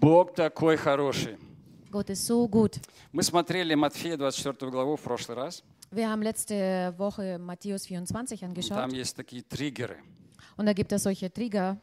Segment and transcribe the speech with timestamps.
[0.00, 1.36] Бог такой хороший.
[1.90, 2.78] Gott ist so gut.
[3.12, 5.64] Мы смотрели Матфея 24 главу в прошлый раз.
[5.90, 9.96] Wir haben letzte Woche Matthäus 24 Там angeschaut есть такие триггеры.
[10.56, 11.78] und da gibt es solche Trigger.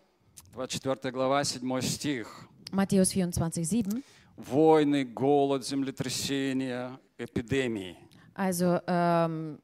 [0.53, 2.47] 24 глава, 7 стих.
[2.71, 4.03] Matthäus 24, 7.
[4.37, 7.97] Войны, голод, землетрясения, эпидемии.
[8.35, 9.59] Also ähm,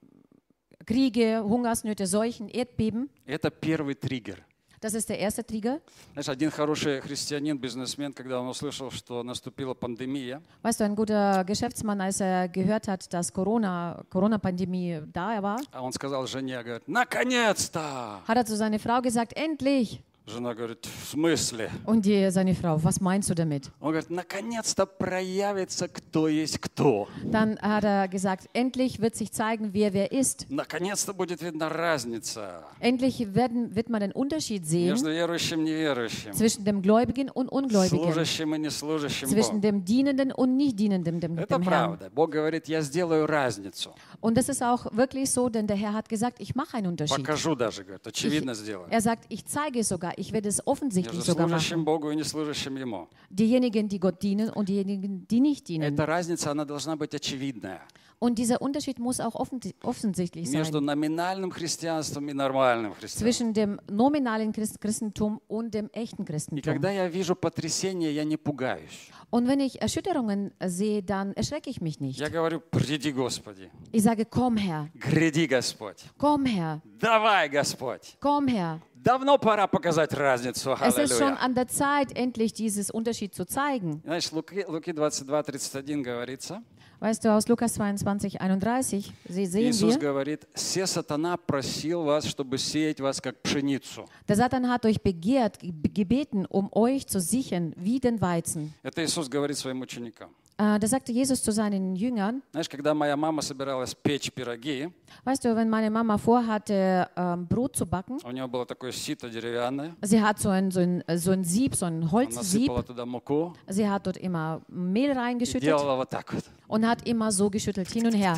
[0.85, 3.09] Kriege, Hungersnöte, Seuchen, Erdbeben.
[3.25, 4.43] Это первый триггер.
[4.80, 5.80] Das ist der erste Trigger.
[6.12, 11.44] Знаешь, один хороший христианин, бизнесмен, когда он услышал, что наступила пандемия, Weißt du, ein guter
[11.44, 16.86] Geschäftsmann, als er gehört hat, dass Corona, Corona-Pandemie da war, а он сказал жене, говорит,
[16.86, 18.20] наконец-то!
[18.26, 20.02] hat er zu seiner Frau gesagt, endlich.
[20.28, 21.70] Жена говорит, в смысле?
[21.84, 23.70] Und die, seine Frau, was meinst du damit?
[23.78, 27.06] Он говорит, наконец-то проявится, кто есть кто.
[27.22, 30.46] Dann hat er gesagt, endlich wird sich zeigen, wer wer ist.
[30.50, 36.32] Наконец-то будет видна разница Endlich werden, wird man den Unterschied между sehen верующим и неверующим,
[36.32, 39.60] zwischen dem Gläubigen und Ungläubigen, служащим и неслужащим zwischen Богу.
[39.60, 41.98] dem Dienenden und Nichtdienenden, dem, Это dem Herrn.
[41.98, 42.10] правда.
[42.12, 43.94] Бог говорит, я сделаю разницу.
[44.20, 47.16] Und das ist auch wirklich so, denn der Herr hat gesagt, ich mache einen Unterschied.
[47.16, 48.88] Покажу даже, говорит, очевидно Ich, сделаю.
[48.90, 51.60] er sagt, ich zeige es sogar, ich werde es offensichtlich Между sogar machen.
[51.60, 53.08] служащим Богу и неслужащим Ему.
[53.30, 55.82] Diejenigen, die Gott dienen und diejenigen, die nicht dienen.
[55.94, 57.80] Эта разница, она должна быть очевидная.
[58.18, 63.20] Und dieser Unterschied muss auch offen, offensichtlich Между sein номинальным христианством и нормальным христианством.
[63.26, 66.62] zwischen dem nominalen Christ Christentum und dem echten И Christentum.
[66.62, 69.10] когда я вижу потрясение, я не пугаюсь.
[69.28, 72.18] Und wenn ich Erschütterungen sehe, dann erschrecke ich mich nicht.
[72.18, 73.68] Я говорю, приди, Господи.
[73.92, 76.02] Ich sage, komm her, Гряди, Господь.
[76.16, 78.16] komm her, Давай, Господь.
[78.18, 78.80] komm her.
[79.03, 80.77] Давно пора показать разницу.
[80.79, 84.01] Es ist schon an der Zeit, endlich dieses Unterschied zu zeigen.
[84.03, 86.61] Знаешь, Луки, Луки 22, 31 говорится,
[86.99, 92.27] Weißt du, aus Lukas 22, 31, sie sehen Иисус wir, говорит, «Се сатана просил вас,
[92.27, 94.05] чтобы сеять вас, как пшеницу».
[94.27, 98.71] der Satan hat euch begehrt, ge- gebeten, um euch zu sichern wie den Weizen.
[98.83, 100.29] Это Иисус говорит своим ученикам.
[100.60, 104.88] Äh, Da sagte Jesus zu seinen Jüngern, Знаешь, когда моя мама собиралась печь пироги,
[105.24, 109.28] weißt du, wenn meine Mama vorhatte, ähm, Brot zu backen, у нее было такое сито
[109.28, 112.82] деревянное, sie hat so ein, so ein, so ein Sieb, so ein она Holzsieb, сыпала
[112.82, 116.44] туда муку sie hat dort immer Mehl и reingeschüttet делала вот так вот.
[116.68, 118.36] und hat immer so geschüttelt, hin und her.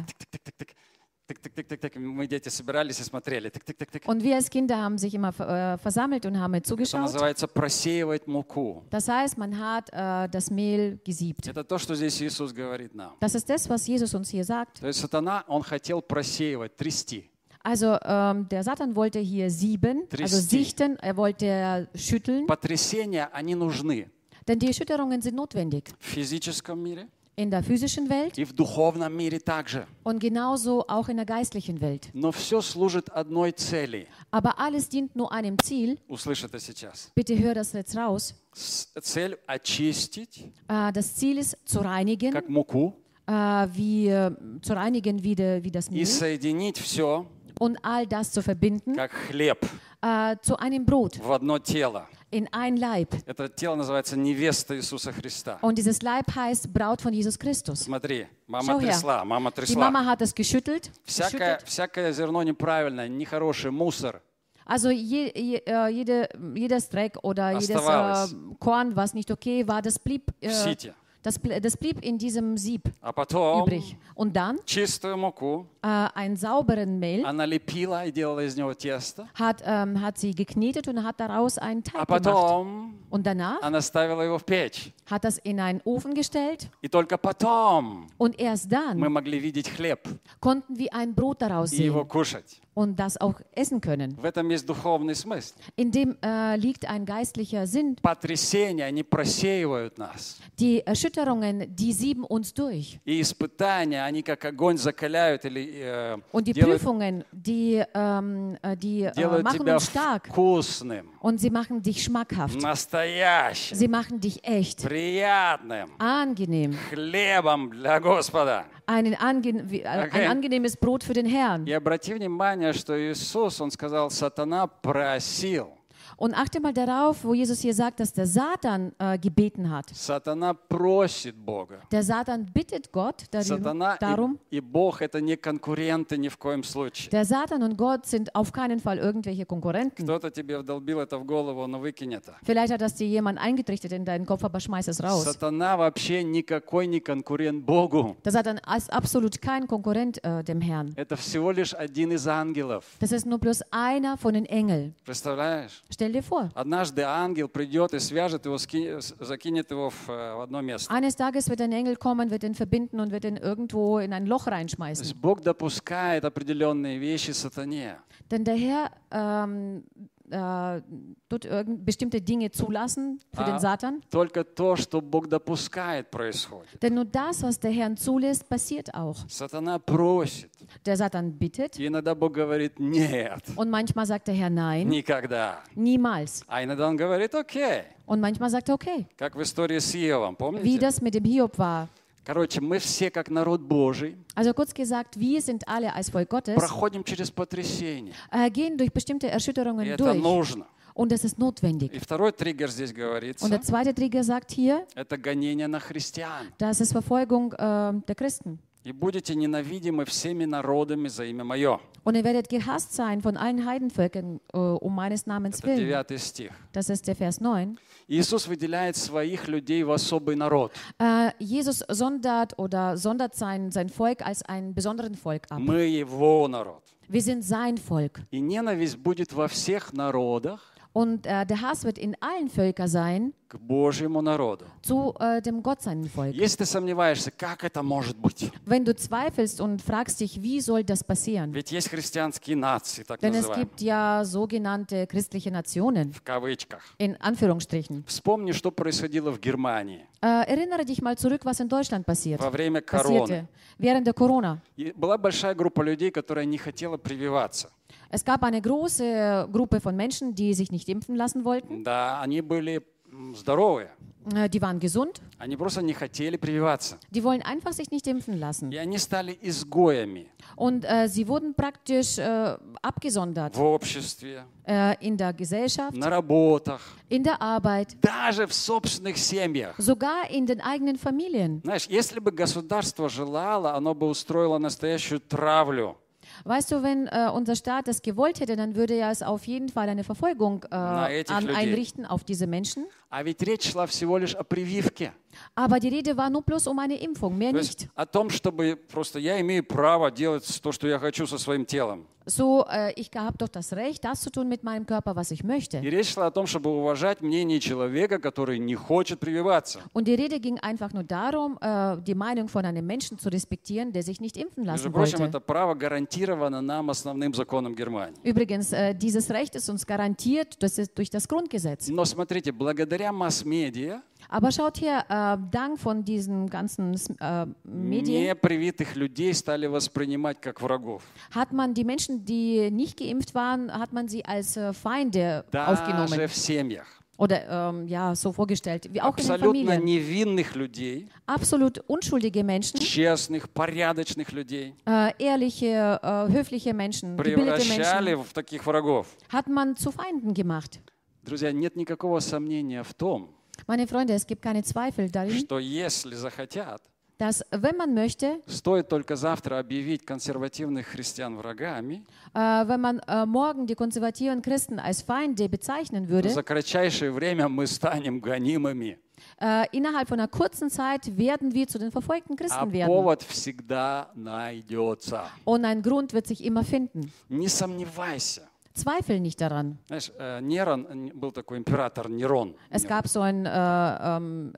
[1.34, 1.92] Тык-тык-тык-тык.
[1.94, 2.00] Тык-тык-тык-тык.
[2.00, 3.50] Мы дети собирались и смотрели.
[3.50, 4.08] Тык-тык-тык-тык.
[4.08, 7.02] Und wir als Kinder haben sich immer äh, versammelt und haben Это zugeschaut.
[7.02, 8.84] называется просеивать муку.
[8.90, 11.48] Das heißt, man hat äh, das Mehl gesiebt.
[11.48, 13.14] Это то, что здесь Иисус говорит нам.
[13.20, 14.80] Das ist das, was Jesus uns hier sagt.
[14.80, 17.30] То есть сатана, он хотел просеивать, трясти.
[17.64, 20.58] Also ähm, der Satan wollte hier sieben, also Tristi.
[20.58, 24.10] sichten, er wollte schütteln, Потрясения, они нужны
[24.46, 29.13] denn die Erschütterungen sind notwendig в физическом мире in der physischen Welt и в духовном
[29.17, 29.87] мире также.
[30.03, 32.09] und genauso auch in der geistlichen Welt.
[32.13, 34.09] Но все служит одной цели.
[34.33, 35.99] Aber alles dient nur einem Ziel.
[36.09, 37.11] Услышь это сейчас.
[37.15, 38.35] Bitte hör das jetzt raus.
[38.55, 42.95] С- Цель очистить, Äh, das Ziel ist zu reinigen, как муку,
[43.27, 43.33] äh,
[43.73, 44.33] wie, äh,
[44.63, 47.25] zu reinigen wie, de, wie das и Mehl соединить все,
[47.61, 49.65] und all das zu verbinden как хлеб,
[50.03, 52.09] äh, zu einem Brot, в одно тело.
[52.33, 53.15] in ein Leib.
[53.27, 55.59] Это тело называется невеста Иисуса Христа.
[55.63, 57.81] Und dieses Leib heißt Braut von Jesus Christus.
[57.81, 58.89] Смотри, мама Schau her.
[58.89, 59.91] трясла, мама Die трясла.
[59.91, 60.91] Mama hat es geschüttelt.
[61.05, 61.67] Всякое, geschüttelt.
[61.67, 64.23] всякое зерно неправильное, нехорошее, мусор.
[64.67, 68.35] Also je, je, äh, jede, jedes Dreck oder jedes äh, Оставалось.
[68.61, 70.95] Korn, was nicht okay war, das blieb, в äh, сите.
[71.23, 73.97] das, bl- das blieb in diesem Sieb А потом übrig.
[74.15, 79.27] Und dann чистую муку äh, einen sauberen Mehl она лепила и делала из него тесто.
[79.35, 82.09] hat, ähm, hat sie geknetet und hat daraus einen А Teig gemacht.
[82.25, 84.93] потом Und danach она ставила его в печь.
[85.11, 88.77] hat das in einen Ofen gestellt И только потом und erst мы
[89.07, 90.07] dann могли видеть хлеб
[90.41, 92.61] konnten wir ein Brot daraus и его sehen кушать.
[92.75, 94.17] und das auch essen können.
[94.17, 95.55] В этом есть духовный смысл.
[95.77, 97.97] In dem äh, liegt ein geistlicher Sinn.
[98.01, 100.39] Потрясения, они просеивают нас.
[100.61, 103.01] Die Erschütterungen, die sieben uns durch.
[103.05, 108.77] И испытания, они как огонь закаляют или э, Und die делают, Prüfungen, die, ähm, äh,
[108.77, 112.61] die äh, делают machen тебя uns stark вкусным, und sie machen dich schmackhaft.
[112.63, 116.73] настоящим, Sie machen dich echt, приятным, angenehm.
[116.91, 118.65] хлебом для Господа.
[118.87, 120.25] Einen ange wie- äh, Okay.
[120.25, 121.67] Ein angenehmes Brot für den Herrn.
[121.67, 125.78] И обрати внимание, что Иисус, Он сказал, сатана просил.
[126.23, 129.87] Und achte mal darauf, wo Jesus hier sagt, dass der Satan äh, gebeten hat.
[129.95, 131.81] Сатана просит Бога.
[131.91, 134.39] Der Satan bittet Gott darüber, Сатана darum.
[134.51, 137.11] и, и Бог это не конкуренты ни в коем случае.
[137.11, 140.05] Der Satan und Gott sind auf keinen Fall irgendwelche Konkurrenten.
[140.05, 142.35] Кто-то тебе вдолбил это в голову, но выкинь это.
[142.45, 145.25] Vielleicht hat das dir jemand eingetrichtert in deinen Kopf, aber schmeiß es raus.
[145.25, 148.17] Сатана вообще никакой не конкурент Богу.
[148.25, 150.93] Der Satan ist absolut kein Konkurrent äh, dem Herrn.
[150.97, 152.85] Это всего лишь один из ангелов.
[153.01, 154.95] Das ist nur bloß einer von den Engeln.
[155.05, 155.83] Представляешь?
[155.91, 156.12] Stell
[156.54, 160.94] Однажды ангел придет и свяжет его, закинет его в, э, одно место.
[160.94, 164.26] eines Tages wird ein Engel kommen, wird ihn verbinden und wird ihn irgendwo in ein
[164.26, 165.04] Loch То reinschmeißen.
[165.04, 167.98] есть Бог допускает определенные вещи сатане.
[168.30, 169.84] Denn der Herr ähm,
[170.31, 170.83] äh,
[171.31, 173.51] tut irgend bestimmte Dinge zulassen für Ah.
[173.51, 174.03] den Satan.
[174.11, 176.83] Только то, что Бог допускает, происходит.
[176.83, 179.17] Denn nur das, was der Herr zulässt, passiert auch.
[179.29, 180.51] Сатана просит.
[180.85, 185.61] Der Satan bittet И иногда Бог говорит «нет, und manchmal sagt der Herr nein, никогда».
[185.75, 186.43] niemals.
[186.47, 187.85] А иногда он говорит «окей».
[188.07, 189.07] Und manchmal sagt er okay.
[189.17, 190.79] Как в истории с Иовом, Wie помните?
[190.79, 191.89] das mit dem Hiob war.
[192.26, 196.56] Короче, мы все, как народ Божий, Also kurz gesagt, wir sind alle als Volk Gottes,
[196.56, 198.14] проходим через потрясение.
[198.32, 200.18] äh, gehen durch bestimmte И Erschütterungen это durch.
[200.22, 200.66] нужно.
[200.96, 201.92] Und das ist notwendig.
[201.94, 206.48] И второй триггер здесь Und говорится, der zweite Trigger sagt hier, это гонение на христиан.
[206.60, 208.60] das ist Verfolgung äh, der Christen.
[208.84, 211.80] И будете ненавидимы всеми народами за имя Мое.
[212.04, 215.80] Und ihr werdet gehasst sein von allen Heidenvölkern äh, um meines Namens Это willen.
[215.80, 216.52] девятый стих.
[216.74, 217.78] Das ist der Vers 9.
[218.10, 220.74] Иисус выделяет своих людей в особый народ.
[221.00, 225.60] Äh, Jesus sondert oder sondert sein, sein Volk als einen besonderen Volk ab.
[225.60, 226.84] Мы Его народ.
[227.08, 228.20] Wir sind sein Volk.
[228.32, 233.34] И ненависть будет во всех народах Und äh, der Hass wird in allen Völkern sein
[233.50, 234.66] к Божьему народу.
[234.84, 236.36] zu äh, dem Gott seinen Volk.
[236.36, 238.52] Если ты сомневаешься, как это может быть?
[238.66, 241.52] Wenn du zweifelst und fragst dich, wie soll das passieren?
[241.52, 246.82] Ведь есть христианские нации, так Denn es называемые, gibt ja sogenannte christliche Nationen, в кавычках.
[247.00, 248.04] in Anführungsstrichen.
[248.06, 252.40] Вспомни, что происходило в Германии Äh, erinnere dich mal zurück, was in Deutschland passiert.
[252.40, 253.20] во время короны.
[253.20, 253.48] passierte
[253.80, 254.60] während der Corona.
[254.78, 257.72] И была большая группа людей, которая не хотела прививаться.
[258.13, 261.85] Es gab eine große Gruppe von Menschen, die sich nicht impfen lassen wollten.
[261.85, 262.83] Да, они были
[263.13, 263.91] м, здоровые.
[264.35, 265.21] Äh, Die waren gesund.
[265.39, 266.99] Они просто не хотели прививаться.
[267.11, 268.71] Die wollen einfach sich nicht impfen lassen.
[268.73, 270.27] И они стали изгоями
[270.57, 276.81] Und äh, sie wurden praktisch äh, abgesondert в обществе, äh, in der Gesellschaft, на работах,
[277.09, 279.77] in der Arbeit, даже в собственных семьях.
[279.79, 281.61] sogar in den eigenen Familien.
[281.65, 285.97] Знаешь, если бы государство желало, оно бы устроило настоящую травлю
[286.44, 289.70] Weißt du, wenn äh, unser Staat das gewollt hätte, dann würde er es auf jeden
[289.70, 292.86] Fall eine Verfolgung äh, an, einrichten auf diese Menschen.
[293.16, 295.14] А ведь речь шла всего лишь о прививке.
[295.56, 297.92] Aber die Rede war nur bloß um eine Impfung, mehr То есть nicht.
[297.96, 302.08] о том, чтобы просто я имею право делать то, что я хочу со своим телом.
[302.26, 305.44] So, äh, ich habe doch das Recht, das zu tun mit meinem Körper, was ich
[305.44, 305.80] möchte.
[305.80, 309.82] И речь шла о том, чтобы уважать мнение человека, который не хочет прививаться.
[309.92, 313.92] Und die Rede ging einfach nur darum, äh, die Meinung von einem Menschen zu respektieren,
[313.92, 315.38] der sich nicht impfen Между lassen прочим, wollte.
[315.38, 318.16] это право гарантировано нам основным законом Германии.
[318.24, 321.90] Übrigens, äh, dieses Recht ist uns garantiert das ist durch das Grundgesetz.
[321.90, 328.95] Но смотрите, благодаря масс-медиа Aber schaut her, äh, dank von diesen ganzen äh, Medien непривитых
[328.95, 331.03] людей стали воспринимать как врагов.
[331.35, 335.73] hat man die Menschen, die nicht geimpft waren, hat man sie als äh, Feinde Даже
[335.73, 336.87] aufgenommen в семьях.
[337.17, 339.85] oder ähm, ja so vorgestellt, wie auch in den Абсолютно Familien.
[339.85, 348.15] невинных людей, Absolut unschuldige Menschen, честных, порядочных людей äh, ehrliche, äh, höfliche Menschen, gebildete превращали
[348.15, 349.07] Menschen, в таких врагов.
[349.33, 350.81] hat man zu Feinden gemacht.
[351.24, 353.30] Друзья, нет никакого сомнения в том,
[353.68, 356.82] Meine Freunde, es gibt keine Zweifel darin, что если захотят,
[357.20, 362.04] dass wenn man möchte, стоит только завтра объявить консервативных христиан врагами,
[362.34, 367.48] äh, wenn man äh, morgen die konservativen Christen als Feinde bezeichnen würde, за кратчайшее время
[367.48, 368.98] мы станем гонимыми.
[369.40, 372.88] äh, innerhalb von einer kurzen Zeit werden wir zu den verfolgten А Christen werden.
[372.90, 375.24] повод всегда найдется.
[375.46, 377.12] Und ein Grund wird sich immer finden.
[377.30, 378.50] Не сомневайся.
[378.75, 379.79] Zweifel nicht daran.
[379.89, 382.55] Знаешь, э, Нерон, э, был такой император Нерон.
[382.71, 384.53] Es gab so einen äh, ähm,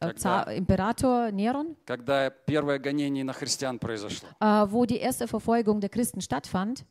[0.00, 4.28] äh, Zar, Imperator Neron, Когда первое гонение на христиан произошло.
[4.40, 6.84] äh, wo die erste Verfolgung der Christen stattfand.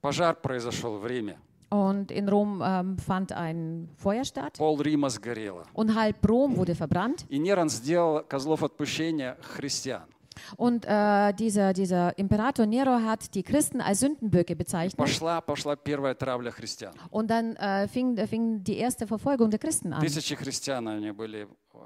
[0.00, 1.38] Пожар произошел в Риме.
[1.70, 4.58] Und in Rom ähm, fand ein Feuer statt.
[4.58, 5.64] Пол Рима сгорело.
[5.72, 7.24] Und halb Rom wurde verbrannt.
[7.30, 10.04] И Нерон сделал козлов отпущения христиан.
[10.56, 14.96] Und äh, dieser, dieser Imperator Nero hat die Christen als Sündenböcke bezeichnet.
[14.96, 16.94] Пошла, пошла первая травля христиан.
[17.10, 20.00] Und dann äh, fing, fing die erste Verfolgung der Christen an.
[20.00, 21.78] Тысячи христиан, они были э,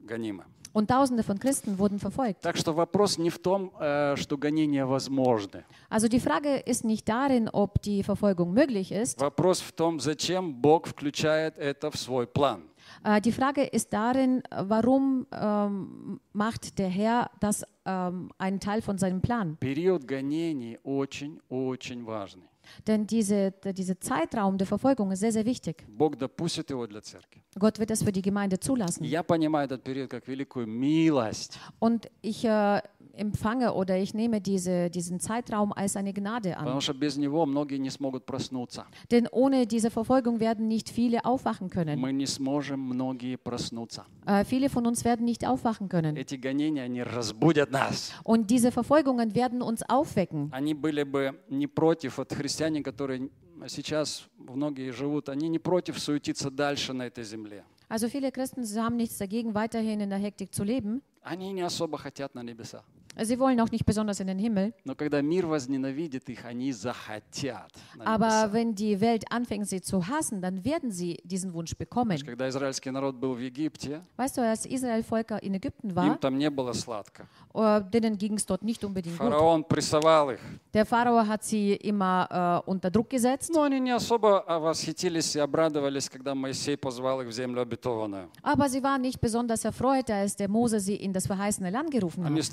[0.00, 0.44] гонимы.
[0.72, 2.42] Und Tausende von Christen wurden verfolgt.
[2.42, 5.64] Так что вопрос не в том, э, что гонения возможны.
[5.88, 9.20] Also die Frage ist nicht darin, ob die Verfolgung möglich ist.
[9.20, 12.64] Вопрос в том, зачем Бог включает это в свой план.
[13.04, 18.98] Äh, die Frage ist darin, warum ähm, macht der Herr das ähm, einen Teil von
[18.98, 19.56] seinem Plan?
[19.58, 22.48] Период гонений очень-очень важный.
[22.86, 25.84] Denn diese, dieser Zeitraum der Verfolgung ist sehr, sehr wichtig.
[25.88, 27.42] Бог допустит его для церкви.
[27.58, 29.04] Gott wird das für die Gemeinde zulassen.
[29.04, 31.58] Я понимаю этот период как великую милость.
[31.78, 32.80] Und ich äh,
[33.18, 36.64] empfange oder ich nehme diese, diesen Zeitraum als eine Gnade an.
[36.64, 38.86] Потому что без него многие не смогут проснуться.
[39.10, 41.98] Denn ohne diese Verfolgung werden nicht viele aufwachen können.
[41.98, 44.04] Мы не сможем многие проснуться.
[44.26, 46.16] Äh, viele von uns werden nicht aufwachen können.
[46.16, 48.12] Эти гонения, они разбудят нас.
[48.24, 50.50] Und diese Verfolgungen werden uns aufwecken.
[50.52, 53.30] Они были бы не против, вот христиане, которые
[53.68, 57.64] сейчас многие живут, они не против суетиться дальше на этой земле.
[57.88, 61.02] Also viele Christen sie haben nichts dagegen, weiterhin in der Hektik zu leben.
[61.22, 62.82] Они не особо хотят на небеса.
[63.16, 64.74] Sie wollen auch nicht besonders in den Himmel.
[64.84, 68.52] Но когда мир возненавидит их, они захотят на Aber небеса.
[68.52, 72.16] wenn die Welt anfängt, sie zu hassen, dann werden sie diesen Wunsch bekommen.
[72.16, 76.18] Знаешь, Когда израильский народ был в Египте, Weißt du, als Israel-Volk in Ägypten им war,
[76.20, 77.28] там не было сладко.
[77.54, 79.28] äh, denen ging es dort nicht unbedingt gut.
[79.30, 80.40] Фараон прессовал их.
[80.72, 85.36] Der Pharao hat sie immer äh, unter Druck gesetzt, Но они не особо а, восхитились
[85.36, 88.28] и обрадовались, когда Моисей позвал их в землю обетованную.
[88.42, 92.24] aber sie waren nicht besonders erfreut, als der Mose sie in das verheißene Land gerufen
[92.26, 92.44] Они hat.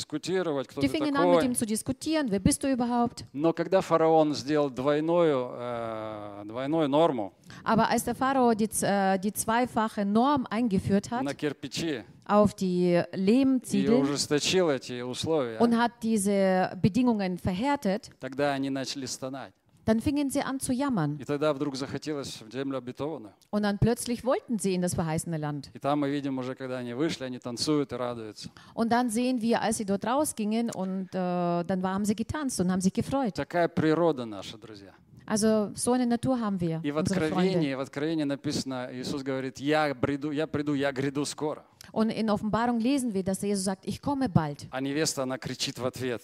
[0.00, 1.46] Дискутировать, кто Die ты fingen an, mit такой.
[1.46, 3.24] ihm zu diskutieren, wer bist du überhaupt?
[3.32, 7.32] Но когда фараон сделал двойную, э, двойную норму
[7.64, 12.94] Aber als der Pharao die, äh, die zweifache Norm eingeführt на hat кирпичи auf die
[12.94, 19.52] и Lehmziegel ужесточил эти условия, und hat diese Bedingungen verhärtet, тогда они начали стонать.
[19.85, 21.17] dann fingen sie an zu jammern.
[21.19, 23.33] И тогда вдруг захотелось в землю обетованную.
[23.51, 25.69] Und dann plötzlich wollten sie in das verheißene Land.
[25.73, 28.49] И там мы видим уже, когда они вышли, они танцуют и радуются.
[28.73, 32.59] Und dann sehen wir, als sie dort rausgingen und äh, dann war, haben sie getanzt
[32.59, 33.35] und haben sich gefreut.
[33.35, 34.93] Такая природа наша, друзья.
[35.27, 37.35] Also so eine Natur haben wir, И в unsere Freunde.
[37.35, 41.63] Откровении, в Откровении написано, Иисус говорит, я приду, я приду, я гряду скоро.
[41.91, 44.67] Und in Offenbarung lesen wir, dass Jesus sagt, ich komme bald.
[44.71, 46.21] А невеста, она кричит в ответ,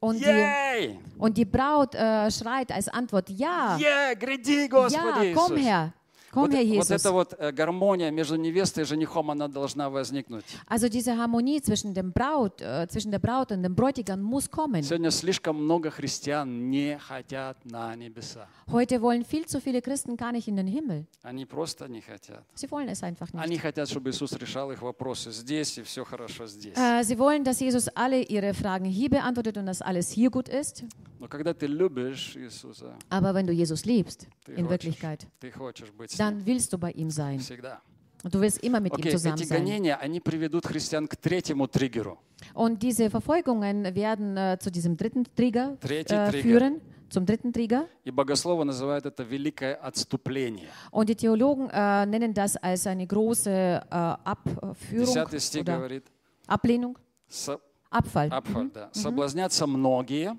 [0.00, 0.98] Und die, Ей!
[1.18, 5.66] und die Braut äh, schreit als Antwort, ja, Ей, гряди, Господи ja, komm Иисус!
[5.66, 5.92] her,
[6.37, 6.91] komm Вот, her, вот Jesus.
[6.91, 10.45] эта вот э, гармония между невестой и женихом, она должна возникнуть.
[10.67, 14.83] Also diese Harmonie zwischen, dem Braut, äh, zwischen der Braut und dem Bräutigam muss kommen.
[14.83, 18.47] Сегодня слишком много христиан не хотят на небеса.
[18.71, 21.05] Heute wollen viel zu viele Christen gar nicht in den Himmel.
[21.23, 22.43] Они просто не хотят.
[22.55, 23.43] Sie wollen es einfach nicht.
[23.43, 26.77] Они хотят, чтобы Иисус решал их вопросы здесь, и все хорошо здесь.
[26.77, 30.49] Äh, sie wollen, dass Jesus alle ihre Fragen hier beantwortet und dass alles hier gut
[30.49, 30.83] ist.
[33.09, 35.27] Aber wenn du Jesus liebst, in Wirklichkeit,
[36.17, 37.39] dann willst du bei ihm sein.
[38.23, 39.63] Und du wirst immer mit okay, ihm zusammen sein.
[39.63, 39.99] Гонения,
[42.53, 46.81] Und diese Verfolgungen werden äh, zu diesem dritten Trigger, äh, führen.
[47.09, 47.87] Zum dritten Trigger.
[50.91, 56.03] Und die Theologen äh, nennen das als eine große Abführung oder говорит,
[56.47, 56.97] Ablehnung.
[57.89, 58.29] Abfall.
[58.31, 58.71] Abfall mhm.
[58.73, 58.89] да.
[58.91, 60.37] Соблазнятся многие.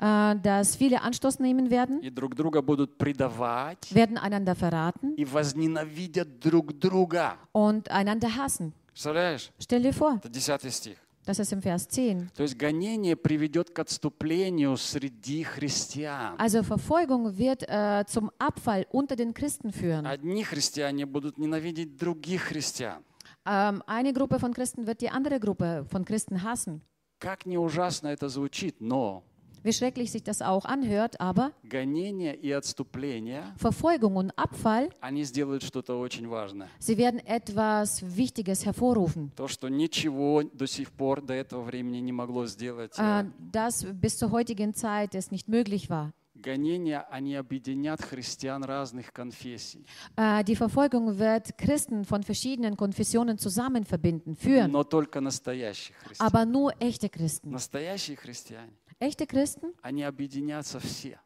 [0.00, 5.24] Äh, dass viele Anstoß nehmen werden, и друг друга будут предавать werden einander verraten и
[5.24, 7.36] возненавидят друг друга.
[7.52, 8.72] und einander hassen.
[8.92, 9.50] Представляешь?
[9.60, 10.98] Stell dir vor, Это десятый стих.
[11.26, 12.30] das ist im Vers 10.
[12.36, 16.36] То есть гонение приведет к отступлению среди христиан.
[16.38, 20.06] Also Verfolgung wird äh, zum Abfall unter den Christen führen.
[20.06, 23.02] Одни христиане будут ненавидеть других христиан.
[23.46, 26.82] Ähm, eine Gruppe von Christen wird die andere Gruppe von Christen hassen.
[27.18, 29.24] Как не ужасно это звучит, но
[29.64, 35.64] Wie schrecklich sich das auch anhört, aber гонение и отступление, Verfolgung und Abfall, они сделают
[35.64, 36.68] что-то очень важное.
[36.78, 39.32] sie werden etwas Wichtiges hervorrufen.
[39.34, 42.92] То, что ничего до сих пор, до этого времени не могло сделать.
[42.98, 46.12] Äh, das bis zur heutigen Zeit es nicht möglich war.
[46.40, 49.84] Гонения, они объединят христиан разных конфессий.
[50.16, 56.26] Äh, die Verfolgung wird Christen von verschiedenen Konfessionen zusammen verbinden, führen, Но только настоящих христиан.
[56.28, 57.50] aber nur echte Christen.
[57.50, 58.70] Настоящие христиане,
[59.03, 61.19] Echte Christen, они объединятся все.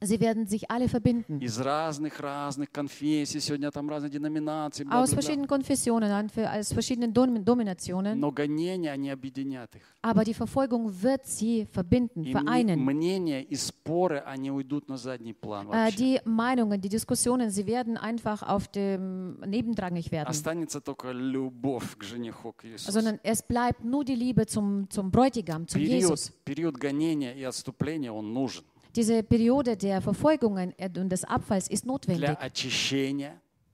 [0.00, 1.38] sie werden sich alle verbinden.
[1.40, 3.40] Из разных-разных конфессий.
[3.40, 4.82] Сегодня там разные деноминации.
[4.84, 5.06] Aus бла-бла-бла.
[5.14, 8.18] verschiedenen Konfessionen, an- für- aus verschiedenen Dom Dominationen.
[8.20, 9.82] Но гонения, они объединят их.
[10.02, 12.80] Aber die Verfolgung wird sie verbinden, И мни- vereinen.
[12.84, 15.96] мнения и споры, они уйдут на задний план Äh, вообще.
[15.96, 20.28] die Meinungen, die Diskussionen, sie werden einfach auf dem nebendrangig werden.
[20.28, 22.92] Останется только любовь к жениху, к Иисусу.
[22.92, 26.30] Sondern es bleibt nur die Liebe zum, zum Bräutigam, zum Период, Jesus.
[26.44, 28.64] период гонения и отступления, он нужен
[28.95, 32.29] Diese Periode der Verfolgungen und des Abfalls ist notwendig.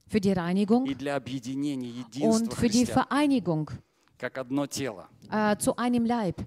[0.07, 0.87] Für die Reinigung
[2.21, 3.71] und für die Vereinigung.
[5.31, 6.45] Äh, zu einem Leib,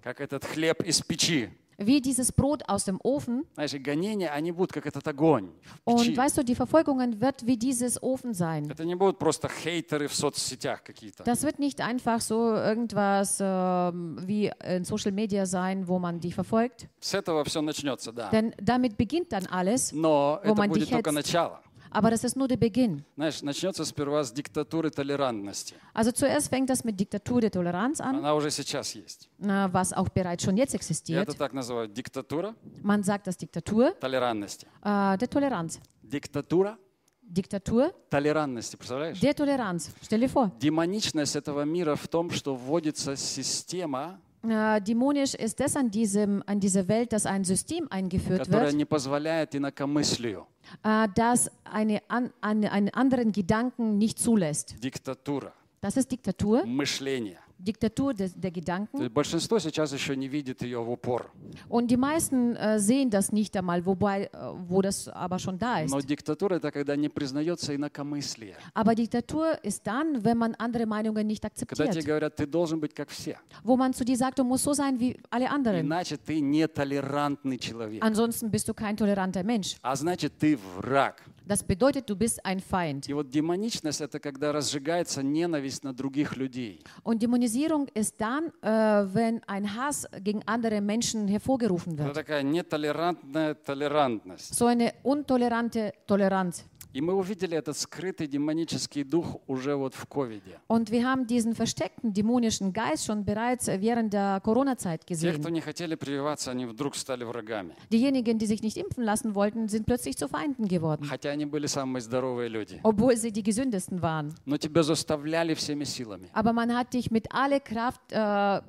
[1.78, 1.78] как этот хлеб из печи.
[1.80, 3.46] Wie dieses Brot aus dem Ofen.
[3.56, 5.50] Знаешь, и гонения, они будут как этот огонь
[5.86, 6.16] в Und печи.
[6.18, 8.70] weißt du, die Verfolgungen wird wie dieses Ofen sein.
[8.70, 11.24] Это не будут просто хейтеры в соцсетях какие-то.
[11.24, 16.36] Das wird nicht einfach so irgendwas ähm, wie in Social Media sein, wo man dich
[16.36, 16.88] verfolgt.
[17.00, 18.30] С этого все начнется, да.
[18.30, 19.92] Denn damit beginnt dann alles.
[19.94, 21.16] Но Wo это man будет dich только hetzt.
[21.34, 21.60] начало.
[21.91, 23.05] Aber das ist nur der Beginn.
[23.17, 25.75] Знаешь, начнется сперва с диктатуры толерантности.
[25.95, 29.29] Also zuerst fängt das mit Diktatur der Toleranz an, Она уже сейчас есть.
[29.39, 31.23] was auch bereits schon jetzt Я existiert.
[31.29, 31.89] это так называю.
[31.89, 34.67] Диктатура Man sagt das Diktatur толерантности.
[34.83, 35.81] äh, der Toleranz.
[36.03, 36.79] Диктатура
[37.23, 39.19] Diktatur толерантности, представляешь?
[39.37, 39.91] Toleranz.
[40.03, 40.51] Stell dir vor.
[40.61, 46.60] Демоничность этого мира в том, что вводится система, Äh, dämonisch ist das an, diesem, an
[46.60, 50.46] dieser Welt, dass ein System eingeführt которая wird, не позволяет инакомыслию.
[50.84, 54.76] äh, das eine, an, eine, einen anderen Gedanken nicht zulässt.
[54.84, 57.40] Диктатура Das ist Diktatur, мышления.
[57.58, 59.02] Diktatur des, der То Gedanken.
[59.02, 61.32] есть большинство сейчас еще не видит ее в упор.
[61.70, 64.30] Und die meisten äh, sehen das nicht einmal, wobei, äh,
[64.68, 65.92] wo das aber schon da ist.
[65.92, 68.56] Но диктатура это когда не признается инакомыслие.
[68.74, 72.06] Aber Diktatur ist dann, wenn man andere Meinungen nicht Когда тебе akzeptiert.
[72.06, 73.38] говорят, ты должен быть как все.
[73.64, 75.86] Wo man zu dir sagt, du musst so sein wie alle anderen.
[75.86, 78.04] Иначе ты нетолерантный человек.
[78.04, 79.78] Ansonsten bist du kein toleranter Mensch.
[79.82, 81.22] А значит, ты враг.
[81.48, 83.10] Das bedeutet, du bist ein Feind.
[83.10, 86.82] И вот демоничность это когда разжигается ненависть на других людей.
[87.04, 88.70] Und Dämonisierung ist dann, äh,
[89.14, 92.16] wenn ein Hass gegen andere Menschen hervorgerufen Это wird.
[92.16, 94.56] такая нетолерантная толерантность.
[94.56, 96.64] So eine untolerante Toleranz.
[96.98, 100.60] И мы увидели этот скрытый демонический дух уже вот в ковиде.
[100.68, 105.54] Und wir haben diesen versteckten dämonischen Geist schon bereits während der Corona-Zeit Те, кто gesehen.
[105.54, 107.74] не хотели прививаться, они вдруг стали врагами.
[107.90, 111.66] Diejenigen, die sich nicht impfen lassen wollten, sind plötzlich zu Feinden geworden, Хотя они были
[111.66, 112.80] самые здоровые люди.
[112.84, 114.36] obwohl sie die gesündesten waren.
[114.46, 116.30] Но тебя заставляли всеми силами.
[116.34, 118.62] Aber man hat dich mit aller Kraft äh,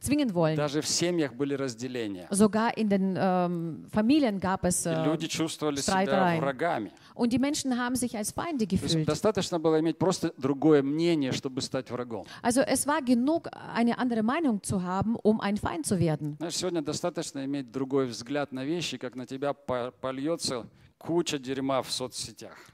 [0.00, 0.56] zwingen wollen.
[0.56, 2.28] Даже в семьях были разделения.
[2.30, 4.86] Sogar in den ähm, Familien gab es.
[4.86, 6.92] Äh, люди чувствовали себя врагами.
[7.14, 9.06] und die Menschen haben sich als Feinde gefühlt.
[9.06, 12.26] достаточно было иметь просто другое мнение, чтобы стать врагом.
[12.42, 16.36] Also es war genug, eine andere Meinung zu haben, um ein Feind zu werden.
[16.38, 20.66] Знаешь, сегодня достаточно иметь другой взгляд на вещи, как на тебя по- польется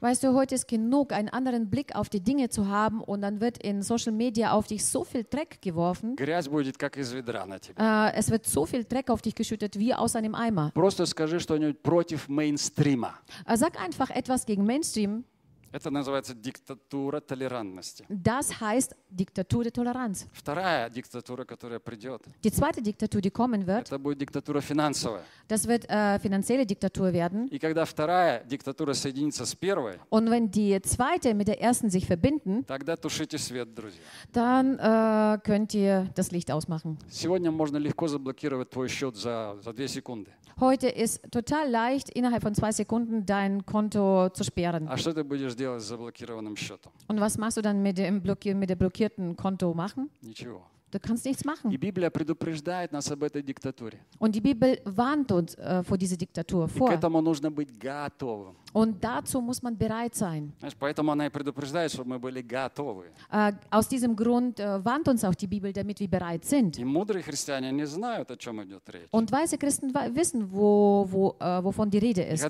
[0.01, 3.39] Weißt du, heute ist genug, einen anderen Blick auf die Dinge zu haben und dann
[3.41, 6.15] wird in Social Media auf dich so viel Dreck geworfen.
[7.79, 10.71] Äh, es wird so viel Dreck auf dich geschüttet wie aus einem Eimer.
[13.45, 15.23] Äh, sag einfach etwas gegen Mainstream.
[15.74, 18.04] Это называется диктатура толерантности.
[18.10, 20.26] Das heißt Diktatur der Toleranz.
[20.34, 25.22] Вторая диктатура, которая придет, Die zweite Diktatur, die kommen wird, это будет диктатура финансовая.
[25.48, 27.46] das wird äh, finanzielle Diktatur werden.
[27.48, 32.04] И когда вторая диктатура соединится с первой, Und wenn die zweite mit der ersten sich
[32.06, 34.02] verbinden, тогда тушите свет, друзья.
[34.34, 36.98] dann äh, könnt ihr das Licht ausmachen.
[37.10, 40.32] Сегодня можно легко заблокировать твой счет за, за две секунды.
[40.60, 44.86] Heute ist total leicht, innerhalb von zwei Sekunden dein Konto zu sperren.
[44.86, 46.91] А что ты будешь делать с заблокированным счетом?
[47.07, 50.09] Und was machst du dann mit dem, mit dem blockierten Konto machen?
[50.21, 50.61] Ничего.
[50.89, 51.69] Du kannst nichts И machen.
[51.77, 53.99] Библия предупреждает нас об этой диктатуре.
[54.19, 56.91] Und die Bibel warnt uns äh, vor dieser Diktatur И к vor.
[56.93, 58.55] этому нужно быть готовым.
[58.73, 60.53] Und dazu muss man bereit sein.
[63.31, 66.77] Äh, aus diesem Grund äh, warnt uns auch die Bibel, damit wir bereit sind.
[69.11, 72.43] Und weise Christen wissen, wo, wo, äh, wovon die Rede ist.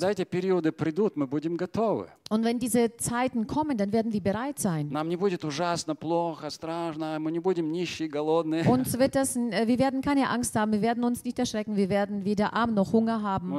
[2.29, 4.89] Und wenn diese Zeiten kommen, dann werden wir bereit sein.
[8.67, 12.25] Uns wird das, wir werden keine Angst haben, wir werden uns nicht erschrecken, wir werden
[12.25, 13.53] weder arm noch Hunger haben.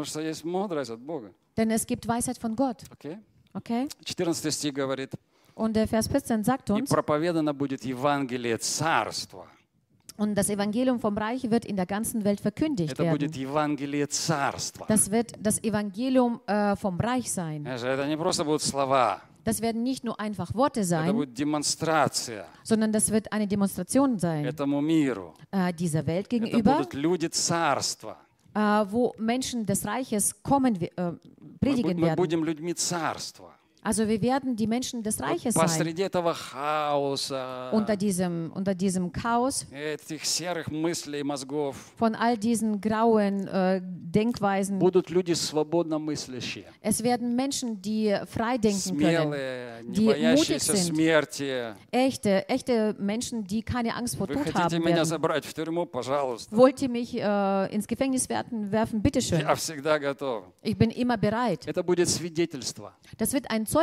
[1.57, 1.57] Потому что есть мудрость от Бога.
[1.57, 2.83] denn es gibt Weisheit von Gott.
[2.91, 3.17] Окей?
[3.53, 3.87] Okay?
[4.05, 5.11] 14 стих говорит,
[5.55, 9.47] Und der Vers 14 sagt и uns, проповедано будет Евангелие Царства.
[10.17, 13.41] und das Evangelium vom Reich wird in der ganzen Welt verkündigt Это будет werden.
[13.41, 14.85] Евангелие Царства.
[14.87, 17.61] Das wird das Evangelium äh, vom Reich sein.
[17.63, 21.33] Знаешь, Это не просто будут слова, Das werden nicht nur einfach Worte это sein, будет
[21.33, 25.33] демонстрация sondern das wird eine Demonstration sein этому миру.
[25.51, 26.79] äh, dieser Welt Это gegenüber,
[28.54, 30.88] Äh, wo Menschen des Reiches kommen, äh,
[31.60, 32.16] predigen werden.
[33.87, 33.87] будем людьми Царства.
[33.87, 35.63] Also wir werden die Menschen des Вот Reiches sein.
[35.65, 42.79] посреди этого хаоса, Unter diesem, unter diesem Chaos этих серых мыслей, мозгов, von all diesen
[42.79, 44.79] grauen äh, Denkweisen.
[44.79, 49.33] будут люди свободно мыслящие, Es werden Menschen, die frei denken können.
[49.33, 50.95] смелые, не die боящиеся mutig sind.
[50.95, 51.73] смерти.
[51.91, 55.05] Echte, echte Menschen, die keine Angst vor Вы Tod хотите haben меня werden.
[55.05, 56.55] забрать в тюрьму, пожалуйста.
[56.55, 58.71] Wollt ihr mich äh, ins Gefängnis werfen?
[58.71, 59.01] werfen?
[59.01, 59.41] Bitteschön.
[59.41, 60.45] Я всегда готов.
[60.61, 61.67] Ich bin immer bereit.
[61.67, 62.93] Это будет свидетельство.
[63.17, 63.76] Das wird ein Zeugnis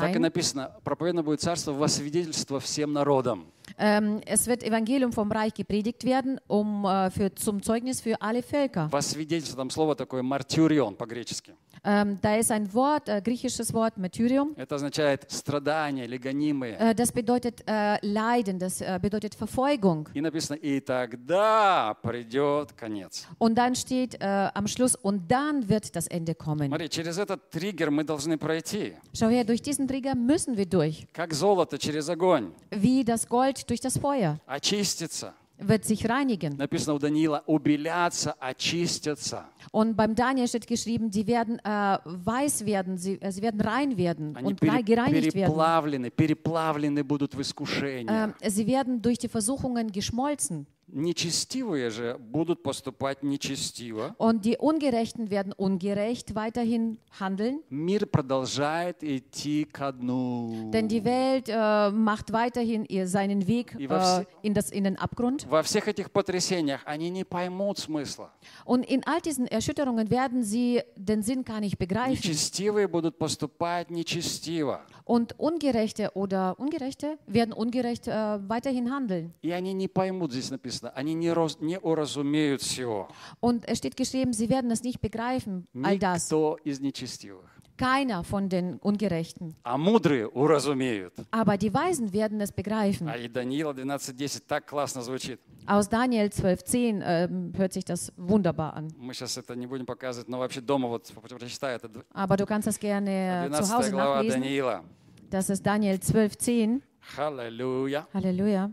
[0.00, 0.20] Так и sein.
[0.20, 3.46] написано, проповедано будет царство во свидетельство всем народам.
[3.77, 8.41] Ähm, es wird Evangelium vom Reich gepredigt werden, um äh, für, zum Zeugnis für alle
[8.41, 8.89] Völker.
[8.91, 11.53] Во свидетельство там слово такое мартюрион по-гречески.
[11.87, 14.55] Ähm, da ist ein Wort, äh, griechisches Wort, Martyrium.
[14.55, 16.77] Это означает страдания или гонимые.
[16.79, 20.09] Äh, das bedeutet äh, Leiden, das äh, bedeutet Verfolgung.
[20.15, 23.27] И написано, и тогда придет конец.
[23.37, 26.69] Und dann steht äh, am Schluss, und dann wird das Ende kommen.
[26.69, 28.95] Смотри, через этот триггер мы должны пройти.
[29.13, 31.05] Schau her, durch diesen Trigger müssen wir durch.
[31.13, 32.51] Как золото через огонь.
[32.71, 35.33] Wie das Gold durch das Feuer Очиститься.
[35.57, 36.57] wird sich reinigen.
[36.57, 39.45] Написано у Даниила, убеляться, очистятся.
[39.71, 43.97] Und beim Daniel steht geschrieben, sie werden äh, weiß werden, sie, äh, sie werden rein
[43.97, 45.47] werden Они und пере- rei- gereinigt werden.
[45.53, 48.07] переплавлены, переплавлены будут в искушение.
[48.09, 50.67] Ähm, sie werden durch die Versuchungen geschmolzen.
[50.89, 54.15] Нечестивые же будут поступать нечестиво.
[54.17, 57.59] Und die Ungerechten werden ungerecht weiterhin handeln.
[57.69, 60.69] Мир продолжает идти ко дну.
[60.71, 64.69] Denn die Welt äh, macht weiterhin ihr, seinen Weg И во äh, все- in, das,
[64.69, 65.45] in den Abgrund.
[65.49, 68.31] Во всех этих потрясениях они не поймут смысла.
[68.63, 72.11] Und in all diesen Erschütterungen werden sie den Sinn gar nicht begreifen.
[72.13, 74.81] Нечестивые будут поступать нечестиво.
[75.03, 79.33] Und Ungerechte oder Ungerechte werden ungerecht äh, weiterhin handeln.
[79.41, 83.07] И они не поймут, здесь написано, они не, роз- не уразумеют всего.
[83.39, 86.23] Und es steht geschrieben, sie werden es nicht begreifen, all das.
[86.29, 87.49] Никто из нечестивых.
[87.77, 89.53] Keiner von den Ungerechten.
[89.63, 91.13] А мудрые уразумеют.
[91.31, 93.09] Aber die Weisen werden es begreifen.
[93.09, 95.41] А и Даниила 12.10 так классно звучит.
[95.67, 98.93] Aus Daniel 12,10 ähm, hört sich das wunderbar an.
[98.97, 102.67] Мы сейчас это не будем показывать, но вообще дома вот прочитай, это Aber du kannst
[102.67, 104.41] das gerne äh, zu 12 Hause глава nachlesen.
[104.41, 104.83] Даниила.
[105.29, 106.81] Das ist Daniel 12,10.
[107.17, 108.07] Аллилуйя.
[108.13, 108.71] Halleluja.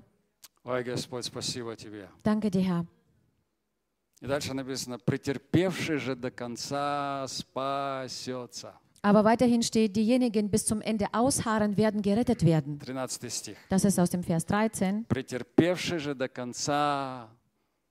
[0.67, 2.09] Ой, Господь, спасибо Тебе.
[2.23, 2.87] Danke dir, Herr.
[4.21, 8.73] И дальше написано, претерпевший же до конца спасется.
[9.05, 12.79] Aber weiterhin steht, diejenigen bis zum Ende ausharren werden gerettet werden.
[12.79, 13.57] 13 стих.
[13.69, 15.09] Das ist aus dem Vers 13.
[15.09, 17.29] Претерпевший же до конца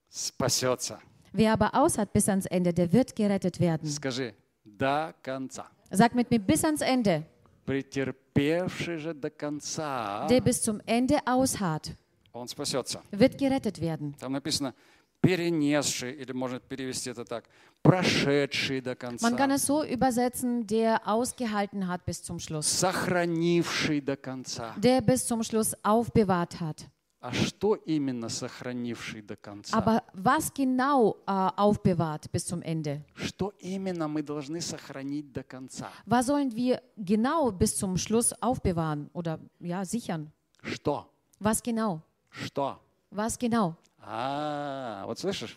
[0.10, 1.00] спасется.
[1.34, 3.90] Wer aber ausharrt bis ans Ende, der wird gerettet werden.
[3.90, 4.34] Скажи,
[4.64, 5.70] до конца.
[5.90, 7.26] Sag mit mir bis ans Ende.
[7.66, 11.92] Претерпевший же до конца, Der bis zum Ende ausharrt,
[12.40, 13.03] Он спасется.
[13.12, 14.14] wird gerettet werden.
[14.18, 14.75] Там написано
[15.20, 17.44] перенесший, или можно перевести это так,
[17.83, 22.66] прошедший до конца, Man kann es so übersetzen, der ausgehalten hat bis zum Schluss.
[22.66, 24.75] сохранивший до конца.
[24.77, 26.87] Der bis zum Schluss aufbewahrt hat.
[27.18, 29.77] А что именно сохранивший до конца?
[29.77, 33.03] Aber was genau äh, aufbewahrt bis zum Ende?
[33.14, 35.90] Что именно мы должны сохранить до конца?
[36.05, 40.31] Was sollen wir genau bis zum Schluss aufbewahren oder ja, sichern?
[40.62, 41.11] Что?
[41.40, 42.03] Was genau?
[42.44, 42.79] Что?
[43.11, 43.75] Was genau?
[44.01, 45.57] А, вот слышишь?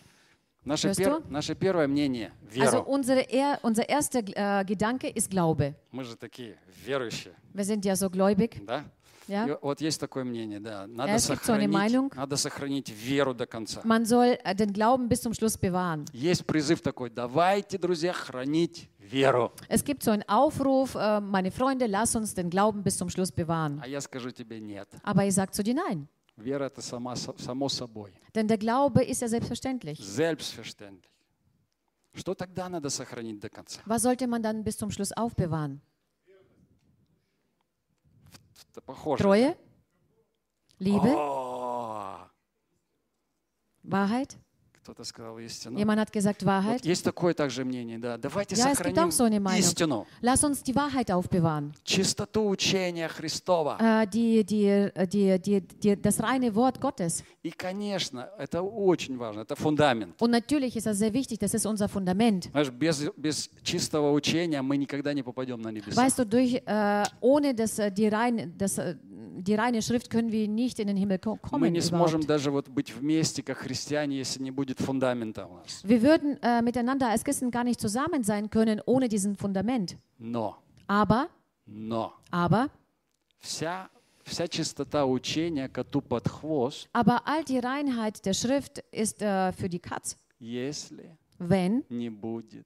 [0.64, 2.84] Наше, пер- наше первое мнение– Also веру.
[2.86, 5.74] unsere, er, unser erster äh, Gedanke ist Glaube.
[5.90, 8.60] Мы же такие верующие, Wir sind ja so gläubig.
[8.66, 8.84] да?
[9.26, 9.46] Ja?
[9.46, 10.86] И вот есть такое мнение, да.
[10.86, 12.10] Надо, es gibt so сохранить, Meinung.
[12.14, 13.80] надо сохранить веру до конца.
[13.84, 16.04] Man soll äh, den Glauben bis zum Schluss bewahren.
[16.12, 19.52] Есть призыв такой, давайте, друзья, хранить веру.
[19.68, 23.30] Es gibt so einen Aufruf, äh, meine Freunde, lass uns den Glauben bis zum Schluss
[23.32, 23.80] bewahren.
[23.82, 24.88] А я скажу тебе нет.
[25.04, 26.06] Aber ich sage zu dir nein.
[26.39, 28.13] Вера – это сама, само собой.
[28.33, 29.99] Denn der Glaube ist ja selbstverständlich.
[29.99, 31.11] Selbstverständlich.
[32.13, 33.81] Что тогда надо сохранить до конца?
[33.85, 35.81] Was sollte man dann bis zum Schluss aufbewahren?
[38.71, 39.23] Это похоже.
[39.23, 39.57] Treue?
[40.79, 41.15] Liebe?
[41.15, 42.29] О,
[43.83, 44.37] Wahrheit?
[44.82, 45.78] Кто-то сказал истину.
[45.78, 46.78] Jemand hat gesagt Wahrheit.
[46.80, 48.16] Вот есть такое также мнение, да.
[48.16, 49.26] Давайте Ja, сохраним so
[49.58, 51.74] истину, Lass uns die Wahrheit aufbewahren.
[51.84, 53.76] чистоту учения Христова.
[53.78, 57.22] Äh, die, die, äh, die, die, die, das reine Wort Gottes.
[57.42, 60.14] И, конечно, это очень важно, это фундамент.
[60.18, 62.48] Und natürlich ist das sehr wichtig, das ist unser Fundament.
[62.50, 65.94] Знаешь, без, без чистого учения мы никогда не попадем на небеса.
[66.00, 70.32] Weißt du, durch, äh, ohne das, äh, die, rein, das, äh, die reine Schrift können
[70.32, 71.72] wir nicht in den Himmel ko- Мы kommen.
[71.72, 72.26] не сможем Überhaupt.
[72.26, 74.69] даже вот быть вместе, как христиане, если не нас.
[74.69, 79.97] Wir würden äh, miteinander als Christen gar nicht zusammen sein können ohne diesen Fundament.
[80.17, 80.55] Но,
[80.87, 81.29] Aber,
[81.65, 82.69] но, aber,
[83.39, 83.89] вся,
[84.23, 89.69] вся чистота учения коту под хвост, aber all die Reinheit der Schrift ist äh, für
[89.69, 92.65] die Katz, если wenn, не будет.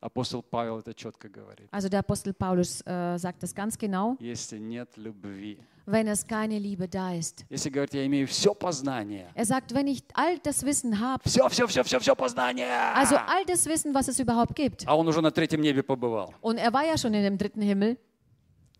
[0.00, 1.68] Апостол Павел это четко говорит.
[1.70, 5.58] also der Apostel Paulus äh, sagt das ganz genau, Если нет любви.
[5.86, 7.44] wenn es keine Liebe da ist.
[7.50, 9.28] Если говорить, я имею все познание.
[9.34, 12.66] Er sagt, wenn ich all das Wissen habe, Все, все, все, все, все познание.
[12.94, 16.32] also all das Wissen, was es überhaupt gibt, А он уже на третьем небе побывал.
[16.40, 17.98] und er war ja schon in dem dritten Himmel,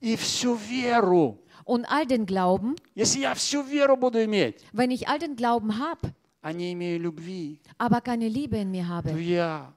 [0.01, 1.39] И всю веру.
[1.67, 5.79] und all den Glauben, Если я всю веру буду иметь, wenn ich all den Glauben
[5.79, 9.75] habe, а не имею любви, aber keine Liebe in mir то habe, я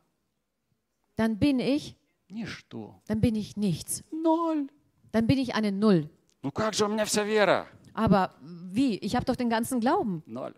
[1.17, 1.97] dann bin ich,
[2.29, 2.95] ничто.
[3.07, 4.03] dann bin ich nichts.
[4.13, 4.69] Ноль.
[5.13, 6.09] Dann bin ich eine Null.
[6.43, 7.67] Ну как же у меня вся вера?
[7.95, 8.97] Aber wie?
[8.99, 10.23] Ich habe doch den ganzen Glauben.
[10.27, 10.55] Ноль.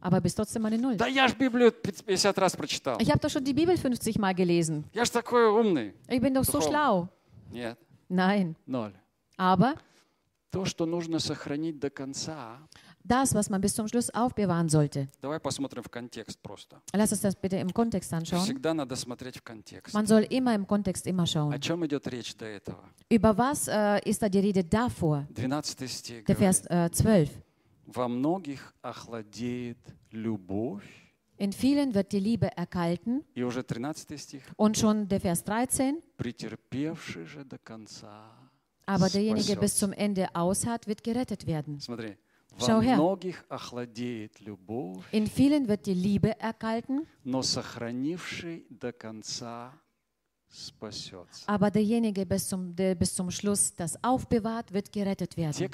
[0.00, 0.96] Aber bist trotzdem eine Null.
[0.96, 2.98] Да я ж Библию 50 раз прочитал.
[3.00, 4.84] Ich habe doch schon die Bibel 50 Mal gelesen.
[4.92, 5.94] Я ж такой умный.
[6.08, 6.68] Ich bin doch so Духовно.
[6.68, 7.08] schlau.
[7.52, 8.56] Нет, Nein.
[8.66, 8.94] ноль.
[9.36, 9.74] Aber
[10.50, 12.58] То, что нужно сохранить до конца,
[13.06, 15.08] das, was man bis zum Schluss aufbewahren sollte.
[15.20, 16.80] давай посмотрим в контекст просто.
[16.94, 18.42] Lass uns das bitte im Kontext anschauen.
[18.44, 19.94] Всегда надо смотреть в контекст.
[19.94, 21.60] Man soll immer im Kontext immer О schauen.
[21.60, 22.78] чем идет речь до этого?
[23.10, 25.26] Über was äh, ist da die Rede davor?
[25.34, 27.30] 12 стих Der говорит, Vers äh, 12.
[27.86, 29.78] «Во многих охладеет
[30.12, 30.84] любовь».
[31.38, 33.24] In vielen wird die Liebe erkalten.
[33.34, 34.42] И уже 13 стих.
[34.56, 35.96] Und schon der Vers 13.
[36.16, 38.30] «Претерпевший же до конца
[38.86, 39.78] Aber derjenige bis спасется».
[39.86, 41.80] zum Ende ausharrt, wird gerettet werden.
[41.80, 42.16] Смотри.
[42.59, 42.97] Schau her.
[45.11, 47.05] In vielen wird die Liebe erkalten,
[51.45, 55.69] aber derjenige, bis zum, der bis zum Schluss das aufbewahrt, wird gerettet werden.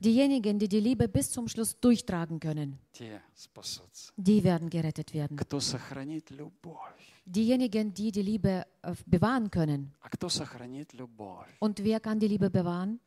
[0.00, 2.78] Diejenigen, die die Liebe bis zum Schluss durchtragen können,
[4.16, 5.36] die werden gerettet werden.
[7.26, 9.92] Diejenigen, die die Liebe äh, bewahren können.
[11.60, 12.98] Und wer kann die Liebe bewahren?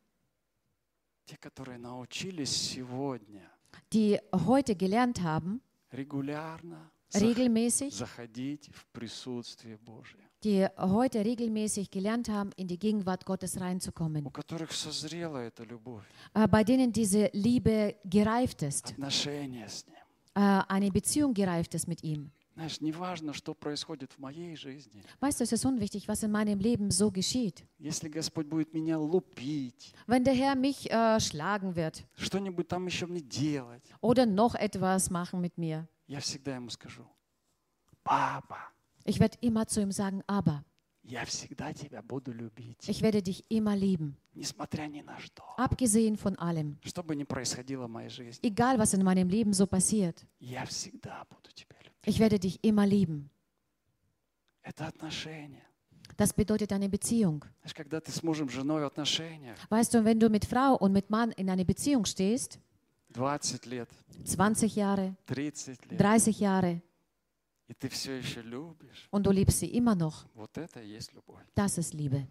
[1.27, 3.51] Те, которые научились сегодня
[3.93, 5.61] Die heute gelernt haben,
[5.93, 13.25] регулярно зах- regelmäßig, заходить в присутствие Божие, die heute regelmäßig gelernt haben, in die Gegenwart
[13.27, 14.31] Gottes у reinzukommen.
[14.33, 19.95] которых созрела эта любовь, Äh, Bei denen diese Liebe gereift ist, отношения с Ним.
[20.35, 22.31] äh, eine Beziehung gereift ist mit ihm.
[22.55, 25.05] Знаешь, не важно, что происходит в моей жизни.
[25.21, 27.65] Weißt du, es ist unwichtig, was in meinem Leben so geschieht.
[27.79, 33.07] Если Господь будет меня лупить, Wenn der Herr mich äh, schlagen wird что-нибудь там еще
[33.07, 37.07] мне делать, oder noch etwas machen mit mir, я всегда ему скажу,
[38.03, 38.59] папа,
[39.05, 40.65] ich werde immer zu ihm sagen, aber
[41.05, 45.45] я всегда тебя буду любить, ich werde dich immer lieben, несмотря ни на что.
[45.57, 46.77] abgesehen von allem.
[46.83, 50.65] Что бы ни происходило в моей жизни, Egal, was in meinem Leben so passiert, я
[50.67, 51.82] всегда буду тебя любить.
[52.05, 53.31] ich werde dich immer lieben.
[54.63, 55.63] Это отношения.
[56.17, 57.45] Das bedeutet eine Beziehung.
[57.61, 60.93] Знаешь, когда ты с мужем, женой в отношениях, Weißt du, wenn du mit Frau und
[60.93, 62.59] mit Mann in einer Beziehung stehst,
[63.15, 63.89] 20 лет,
[64.25, 66.81] 20 Jahre, 30 лет, 30 Jahre,
[67.69, 71.13] и ты все еще любишь, und du liebst sie immer noch, вот это и есть
[71.15, 71.43] любовь.
[71.55, 72.27] das ist Liebe.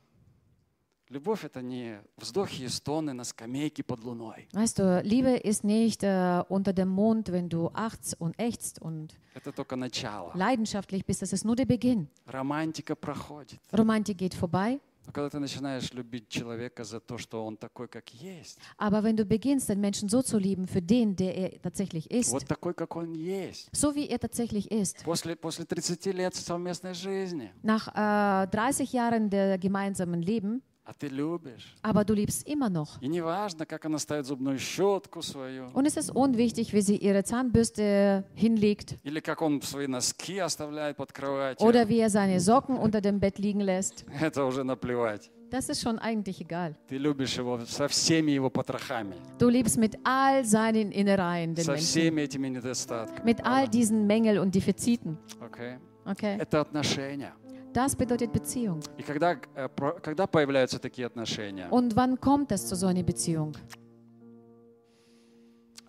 [1.12, 4.50] Любовь — это не вздохи и стоны на скамейке под луной.
[4.52, 9.16] Weißt du, Liebe ist nicht äh, unter dem Mond, wenn du achzt und ächzt und
[9.34, 10.32] Это только начало.
[10.36, 11.22] leidenschaftlich bist.
[11.22, 12.10] Das ist nur der Beginn.
[12.28, 13.60] Романтика проходит.
[13.72, 14.82] Romantik geht vorbei.
[15.06, 19.16] Но когда ты начинаешь любить человека за то, что он такой, как есть, Aber wenn
[19.16, 22.74] du beginnst, den Menschen so zu lieben für den, der er tatsächlich ist, вот такой,
[22.74, 27.88] как он есть, so wie er tatsächlich ist, после, после 30 лет совместной жизни, nach
[27.96, 31.76] äh, 30 Jahren der gemeinsamen Leben, а ты любишь.
[31.82, 32.98] aber du liebst immer noch.
[33.02, 37.24] И неважно, как она ставит зубную щетку свою, Und es ist unwichtig, wie sie ihre
[37.24, 41.66] Zahnbürste hinlegt или как он свои носки оставляет под кроватью.
[41.68, 44.06] oder wie er seine Socken unter dem Bett liegen lässt.
[44.22, 45.30] Это уже наплевать.
[45.50, 46.76] Das ist schon eigentlich egal.
[46.90, 51.72] Ты любишь его со всеми его потрохами, Du liebst mit all seinen Innereien den со
[51.74, 53.24] Menschen, всеми этими недостатками.
[53.26, 55.18] mit all diesen Mängeln und Defiziten.
[55.40, 55.78] Окей?
[56.06, 56.38] Okay?
[56.40, 57.34] Это отношения.
[57.74, 58.80] Das bedeutet Beziehung.
[58.98, 63.04] И когда, э, про- когда появляются такие отношения, Und wann kommt es zu so einer
[63.04, 63.54] Beziehung?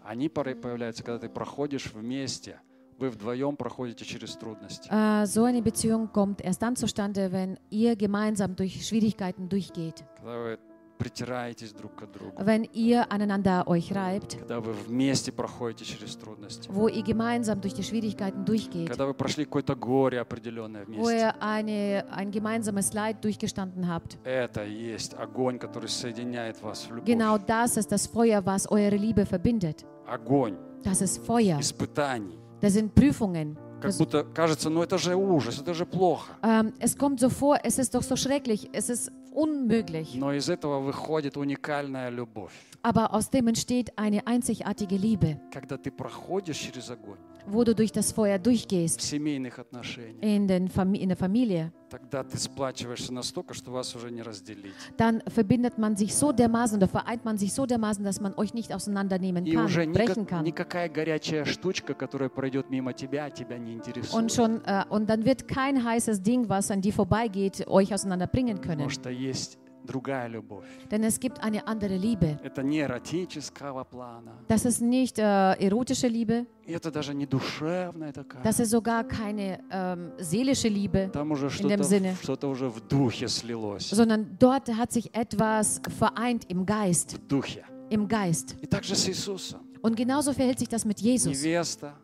[0.05, 2.61] они порой появляются, когда ты проходишь вместе,
[2.99, 4.88] вы вдвоем проходите через трудности.
[4.91, 10.05] Äh, so eine Beziehung kommt erst dann zustande, wenn ihr gemeinsam durch Schwierigkeiten durchgeht.
[10.17, 10.59] Когда вы
[11.04, 16.70] притираетесь друг к другу, Wenn ihr aneinander euch reibt, когда вы вместе проходите через трудности,
[16.72, 21.18] wo ihr gemeinsam durch die Schwierigkeiten durchgeht, когда вы прошли какое-то горе определенное wo вместе.
[21.18, 24.18] ihr eine, ein gemeinsames Leid durchgestanden habt.
[24.24, 27.06] Это есть огонь, который соединяет вас в любовь.
[27.10, 29.86] Genau das ist das Feuer, was eure Liebe verbindet.
[30.08, 31.60] Огонь Das ist Feuer.
[31.60, 32.39] испытаний.
[32.62, 33.58] Das sind Prüfungen.
[33.82, 36.32] Как будто кажется, ну это же ужас, это же плохо.
[36.42, 40.14] ähm, es kommt so vor, es ist doch so schrecklich, es ist unmöglich.
[40.14, 42.53] Но из этого выходит уникальная любовь.
[42.83, 47.19] Aber aus dem entsteht eine einzigartige Liebe, Когда ты проходишь через огонь
[47.51, 51.73] wo du durch das Feuer в durchgehst семейных отношениях, in, den Fam in der Familie.
[51.88, 54.75] тогда ты сплачиваешься настолько, что вас уже не разделить.
[54.99, 58.53] Dann verbindet man sich so dermaßen oder vereint man sich so dermaßen, dass man euch
[58.53, 60.45] nicht auseinandernehmen И kann, уже brechen никак- kann.
[60.45, 64.31] никакая горячая штучка, которая пройдет мимо тебя, тебя не Und, интересует.
[64.33, 68.87] schon, äh, und dann wird kein heißes Ding, was an dir vorbeigeht, euch auseinanderbringen können.
[68.87, 70.67] Потому что есть другая любовь.
[70.91, 72.38] Denn es gibt eine andere Liebe.
[72.43, 74.33] Это не эротического плана.
[74.49, 78.43] Das ist nicht äh, erotische Liebe, И это даже не душевная такая.
[78.43, 82.14] das ist sogar keine ähm, seelische Liebe, Там уже in dem что-то Sinne.
[82.23, 83.88] что уже в духе слилось.
[83.91, 87.64] sondern dort hat sich etwas vereint im Geist, В духе.
[87.88, 88.57] im Geist.
[88.61, 89.61] И также с Иисусом.
[89.81, 91.33] Und genauso verhält sich das mit Jesus.
[91.33, 91.95] Невеста,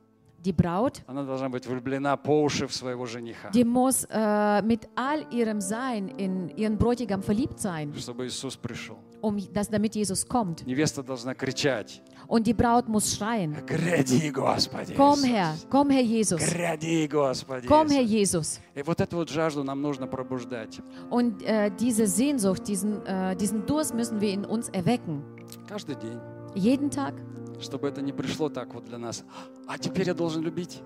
[0.44, 3.48] Die Braut, она должна быть влюблена по уши в своего жениха.
[3.50, 8.98] die muss äh, mit all ihrem Sein in ihren Bräutigam verliebt sein, Чтобы Иисус пришел.
[9.22, 10.66] um dass, damit Jesus kommt.
[10.66, 12.02] Невеста должна кричать.
[12.28, 13.54] Und die Braut muss schreien.
[13.66, 14.92] Гряди, Господи.
[14.94, 15.30] Komm Иисус.
[15.30, 17.66] her, komm her Jesus, Гряди, Господи.
[17.66, 18.60] komm her Иисус.
[18.60, 18.60] Jesus.
[18.74, 20.78] И вот эту вот жажду нам нужно пробуждать.
[21.08, 25.22] Und äh, diese Sehnsucht, diesen, äh, diesen Durst müssen wir in uns erwecken.
[25.66, 26.20] Каждый день.
[26.54, 27.14] Jeden Tag,
[27.60, 29.24] Чтобы это не пришло так вот для нас.
[29.66, 30.82] А теперь я должен любить.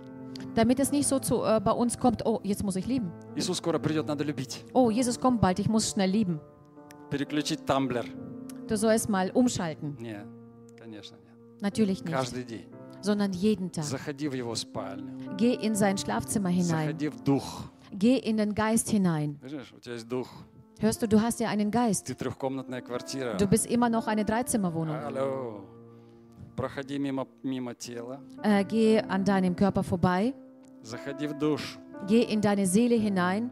[0.55, 3.11] damit es nicht so zu, äh, bei uns kommt, oh, jetzt muss ich lieben.
[3.37, 4.65] Иисус скоро придет, надо любить.
[4.73, 6.41] Oh, Jesus kommt bald, ich muss schnell lieben.
[7.11, 8.05] Переключить тамблер.
[8.67, 9.97] Du sollst mal umschalten.
[9.99, 10.27] Нет,
[10.79, 11.63] конечно нет.
[11.63, 12.67] Natürlich nicht, Каждый день.
[13.01, 13.85] sondern jeden Tag.
[13.85, 15.37] Заходи в его спальню.
[15.37, 16.89] Geh in sein Schlafzimmer hinein.
[16.89, 17.71] Заходи в дух.
[17.93, 19.39] Geh in den Geist hinein.
[19.43, 20.29] Видишь, у тебя есть дух.
[20.81, 22.07] Hörst du, du hast ja einen Geist.
[22.07, 23.35] Ты трехкомнатная квартира.
[23.37, 24.95] Du bist immer noch eine Dreizimmerwohnung.
[24.97, 25.65] Алло.
[26.57, 28.21] Проходи мимо, мимо тела.
[28.43, 30.35] Äh, geh an deinem Körper vorbei.
[30.83, 31.79] Заходи в душ.
[32.09, 33.51] Geh in deine Seele hinein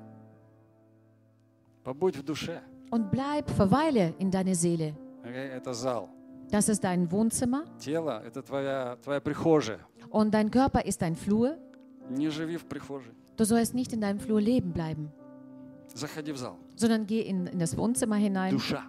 [1.84, 2.60] Побудь в душе.
[2.90, 4.94] und bleib, verweile in deine Seele.
[5.24, 5.48] Окей?
[5.50, 6.08] Это зал.
[6.50, 9.80] Das ist dein Wohnzimmer Тело – это твоя, твоя прихожая.
[10.10, 11.56] und dein Körper ist dein Flur.
[12.10, 13.12] Не живи в прихожей.
[13.36, 15.10] Du sollst nicht in deinem Flur leben bleiben,
[15.94, 16.56] Заходи в зал.
[16.76, 18.82] sondern geh in, in das Wohnzimmer hinein, Душа.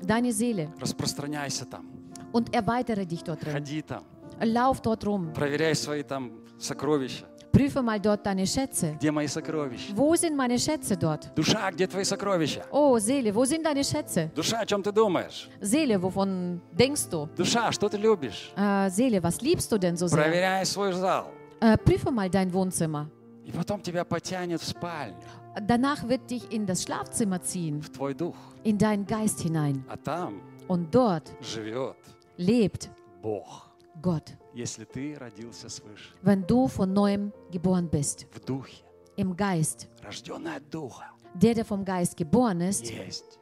[0.00, 1.86] deine Seele Распространяйся там.
[2.32, 3.52] und erweitere dich dort drin.
[3.54, 4.02] Ходи там.
[4.40, 5.32] Lauf dort rum.
[5.32, 7.26] Проверяй свои там сокровища.
[7.52, 8.94] Prüfe mal dort deine Schätze.
[8.98, 9.92] Где мои сокровища?
[9.94, 11.34] Wo sind meine Schätze dort?
[11.36, 12.64] Душа, где твои сокровища?
[12.70, 14.30] Oh, Seele, wo sind deine Schätze?
[14.34, 15.50] Душа, о чем ты думаешь?
[15.60, 17.28] Seele, wovon denkst du?
[17.36, 18.50] Душа, что ты любишь?
[18.56, 20.16] Äh, Seele, was liebst du denn so sehr?
[20.22, 21.30] Проверяй свой зал.
[21.60, 23.06] Äh, prüfe mal dein Wohnzimmer.
[23.44, 25.16] И потом тебя потянет в спальню,
[25.60, 28.34] Danach wird dich in das Schlafzimmer ziehen, в твой дух.
[28.64, 29.84] in deinen Geist hinein.
[29.88, 31.96] А там Und dort живет
[32.38, 32.90] lebt
[33.22, 33.68] Бог.
[34.02, 38.82] Gott, Если ты родился свыше, wenn du von neuem geboren bist, в духе,
[39.16, 39.88] im Geist.
[40.02, 43.38] рожденный от духа, Der, der vom Geist geboren ist, есть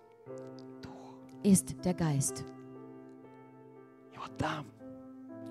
[0.82, 1.14] дух.
[1.44, 2.44] ist der Geist.
[4.12, 4.66] И вот там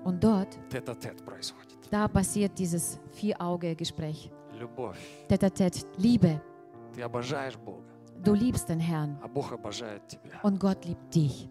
[0.04, 1.76] Und dort, тет-а-тет происходит.
[1.90, 4.30] da passiert dieses Vier-Auge-Gespräch.
[4.58, 4.98] Любовь.
[5.28, 6.40] Tete-Tet, Liebe.
[6.94, 7.84] Ты обожаешь Бога,
[8.22, 10.40] Du liebst den Herrn а Бог обожает тебя.
[10.42, 11.48] und Gott liebt dich.